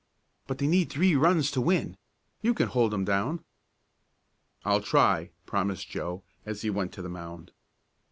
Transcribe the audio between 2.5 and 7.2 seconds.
can hold 'em down!" "I'll try," promised Joe, as he went to the